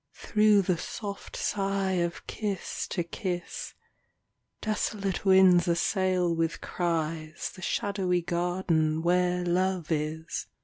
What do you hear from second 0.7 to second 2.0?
soft sigh